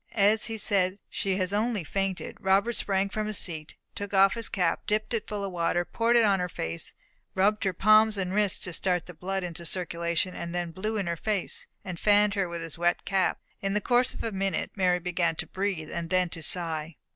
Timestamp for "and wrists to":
8.17-8.73